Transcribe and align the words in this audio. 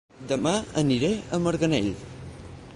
Dema 0.29 0.53
aniré 0.83 1.11
a 1.37 1.41
Marganell 1.45 1.93